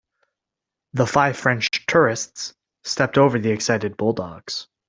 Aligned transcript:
The 0.93 1.05
five 1.05 1.37
French 1.37 1.69
tourists 1.85 2.55
stepped 2.83 3.19
over 3.19 3.37
the 3.37 3.51
excited 3.51 3.97
bulldogs. 3.97 4.67